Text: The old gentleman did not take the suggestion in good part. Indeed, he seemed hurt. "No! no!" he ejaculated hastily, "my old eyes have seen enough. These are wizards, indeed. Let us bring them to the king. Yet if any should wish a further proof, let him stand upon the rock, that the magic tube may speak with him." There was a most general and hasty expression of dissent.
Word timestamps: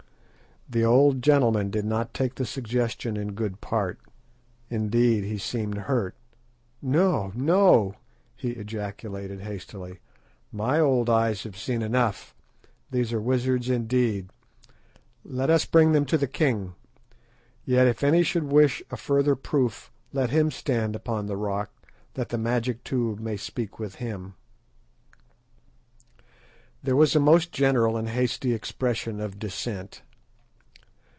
The 0.69 0.85
old 0.85 1.21
gentleman 1.21 1.69
did 1.69 1.83
not 1.83 2.13
take 2.13 2.35
the 2.35 2.45
suggestion 2.45 3.17
in 3.17 3.33
good 3.33 3.59
part. 3.59 3.99
Indeed, 4.69 5.25
he 5.25 5.37
seemed 5.37 5.75
hurt. 5.79 6.15
"No! 6.81 7.33
no!" 7.35 7.95
he 8.37 8.51
ejaculated 8.51 9.41
hastily, 9.41 9.99
"my 10.49 10.79
old 10.79 11.09
eyes 11.09 11.43
have 11.43 11.57
seen 11.57 11.81
enough. 11.81 12.33
These 12.89 13.11
are 13.11 13.19
wizards, 13.19 13.69
indeed. 13.69 14.29
Let 15.25 15.49
us 15.49 15.65
bring 15.65 15.91
them 15.91 16.05
to 16.05 16.17
the 16.17 16.25
king. 16.25 16.73
Yet 17.65 17.85
if 17.85 18.01
any 18.01 18.23
should 18.23 18.45
wish 18.49 18.81
a 18.89 18.95
further 18.95 19.35
proof, 19.35 19.91
let 20.13 20.29
him 20.29 20.51
stand 20.51 20.95
upon 20.95 21.25
the 21.25 21.35
rock, 21.35 21.69
that 22.13 22.29
the 22.29 22.37
magic 22.37 22.85
tube 22.85 23.19
may 23.19 23.35
speak 23.35 23.77
with 23.77 23.95
him." 23.95 24.35
There 26.81 26.95
was 26.95 27.13
a 27.13 27.19
most 27.19 27.51
general 27.51 27.97
and 27.97 28.07
hasty 28.07 28.53
expression 28.53 29.19
of 29.19 29.37
dissent. 29.37 30.01